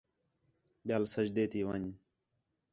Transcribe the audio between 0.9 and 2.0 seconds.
سجدے تی ون٘ڄ